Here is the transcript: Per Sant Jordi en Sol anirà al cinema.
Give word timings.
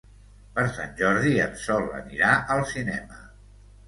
Per 0.53 0.61
Sant 0.77 0.95
Jordi 1.01 1.33
en 1.43 1.53
Sol 1.63 1.85
anirà 1.97 2.31
al 2.57 2.65
cinema. 2.73 3.21